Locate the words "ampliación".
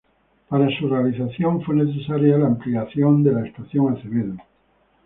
2.47-3.21